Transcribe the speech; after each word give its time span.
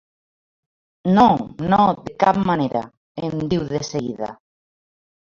“No, 1.17 1.25
no, 1.75 1.79
de 2.09 2.17
cap 2.25 2.41
manera”, 2.49 2.85
em 3.31 3.39
diu 3.55 3.71
de 3.77 3.87
seguida. 3.95 4.37